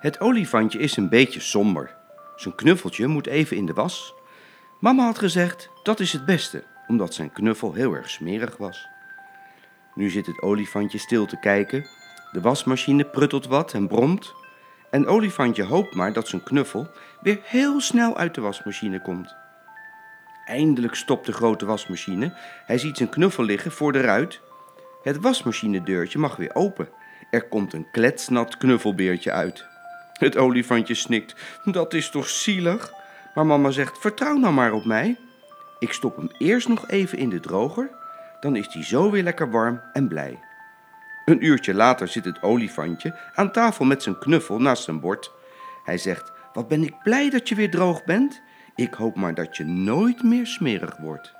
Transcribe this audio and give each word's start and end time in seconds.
Het 0.00 0.20
olifantje 0.20 0.78
is 0.78 0.96
een 0.96 1.08
beetje 1.08 1.40
somber. 1.40 1.94
Zijn 2.36 2.54
knuffeltje 2.54 3.06
moet 3.06 3.26
even 3.26 3.56
in 3.56 3.66
de 3.66 3.72
was. 3.72 4.14
Mama 4.78 5.04
had 5.04 5.18
gezegd 5.18 5.70
dat 5.82 6.00
is 6.00 6.12
het 6.12 6.24
beste, 6.24 6.64
omdat 6.86 7.14
zijn 7.14 7.32
knuffel 7.32 7.72
heel 7.72 7.92
erg 7.92 8.10
smerig 8.10 8.56
was. 8.56 8.86
Nu 9.94 10.10
zit 10.10 10.26
het 10.26 10.42
olifantje 10.42 10.98
stil 10.98 11.26
te 11.26 11.38
kijken. 11.38 11.86
De 12.32 12.40
wasmachine 12.40 13.04
pruttelt 13.04 13.46
wat 13.46 13.72
en 13.72 13.88
bromt. 13.88 14.34
En 14.90 15.06
olifantje 15.06 15.62
hoopt 15.62 15.94
maar 15.94 16.12
dat 16.12 16.28
zijn 16.28 16.42
knuffel 16.42 16.88
weer 17.20 17.40
heel 17.42 17.80
snel 17.80 18.16
uit 18.16 18.34
de 18.34 18.40
wasmachine 18.40 19.02
komt. 19.02 19.34
Eindelijk 20.44 20.94
stopt 20.94 21.26
de 21.26 21.32
grote 21.32 21.66
wasmachine. 21.66 22.36
Hij 22.66 22.78
ziet 22.78 22.96
zijn 22.96 23.08
knuffel 23.08 23.44
liggen 23.44 23.72
voor 23.72 23.92
de 23.92 24.00
ruit. 24.00 24.40
Het 25.02 25.20
wasmachinedeurtje 25.20 26.18
mag 26.18 26.36
weer 26.36 26.54
open. 26.54 26.88
Er 27.30 27.48
komt 27.48 27.72
een 27.72 27.90
kletsnat 27.90 28.56
knuffelbeertje 28.56 29.32
uit. 29.32 29.69
Het 30.20 30.36
olifantje 30.36 30.94
snikt. 30.94 31.34
Dat 31.64 31.94
is 31.94 32.10
toch 32.10 32.28
zielig? 32.28 32.92
Maar 33.34 33.46
mama 33.46 33.70
zegt: 33.70 33.98
Vertrouw 33.98 34.36
nou 34.36 34.54
maar 34.54 34.72
op 34.72 34.84
mij. 34.84 35.16
Ik 35.78 35.92
stop 35.92 36.16
hem 36.16 36.30
eerst 36.38 36.68
nog 36.68 36.88
even 36.88 37.18
in 37.18 37.28
de 37.28 37.40
droger. 37.40 37.90
Dan 38.40 38.56
is 38.56 38.68
hij 38.70 38.84
zo 38.84 39.10
weer 39.10 39.22
lekker 39.22 39.50
warm 39.50 39.80
en 39.92 40.08
blij. 40.08 40.38
Een 41.24 41.44
uurtje 41.44 41.74
later 41.74 42.08
zit 42.08 42.24
het 42.24 42.42
olifantje 42.42 43.18
aan 43.34 43.52
tafel 43.52 43.84
met 43.84 44.02
zijn 44.02 44.18
knuffel 44.18 44.58
naast 44.58 44.82
zijn 44.82 45.00
bord. 45.00 45.32
Hij 45.84 45.98
zegt: 45.98 46.32
Wat 46.52 46.68
ben 46.68 46.82
ik 46.82 47.02
blij 47.02 47.30
dat 47.30 47.48
je 47.48 47.54
weer 47.54 47.70
droog 47.70 48.04
bent. 48.04 48.42
Ik 48.74 48.94
hoop 48.94 49.16
maar 49.16 49.34
dat 49.34 49.56
je 49.56 49.64
nooit 49.64 50.22
meer 50.22 50.46
smerig 50.46 50.96
wordt. 50.96 51.39